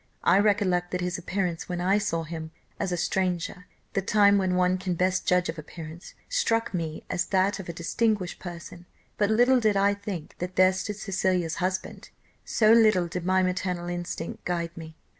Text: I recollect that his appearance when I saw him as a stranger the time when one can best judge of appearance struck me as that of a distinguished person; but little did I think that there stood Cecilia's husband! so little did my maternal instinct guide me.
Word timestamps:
I 0.23 0.39
recollect 0.39 0.89
that 0.89 1.01
his 1.01 1.19
appearance 1.19 1.69
when 1.69 1.79
I 1.79 1.99
saw 1.99 2.23
him 2.23 2.49
as 2.79 2.91
a 2.91 2.97
stranger 2.97 3.67
the 3.93 4.01
time 4.01 4.39
when 4.39 4.55
one 4.55 4.79
can 4.79 4.95
best 4.95 5.27
judge 5.27 5.47
of 5.47 5.59
appearance 5.59 6.15
struck 6.27 6.73
me 6.73 7.03
as 7.07 7.27
that 7.27 7.59
of 7.59 7.69
a 7.69 7.73
distinguished 7.73 8.39
person; 8.39 8.87
but 9.19 9.29
little 9.29 9.59
did 9.59 9.77
I 9.77 9.93
think 9.93 10.39
that 10.39 10.55
there 10.55 10.73
stood 10.73 10.95
Cecilia's 10.95 11.57
husband! 11.57 12.09
so 12.43 12.73
little 12.73 13.05
did 13.07 13.27
my 13.27 13.43
maternal 13.43 13.89
instinct 13.89 14.43
guide 14.43 14.75
me. 14.75 14.95